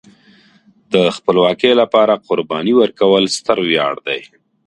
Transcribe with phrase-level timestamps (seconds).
[0.93, 4.21] د خپلواکۍ لپاره قرباني ورکول ستر ویاړ دی.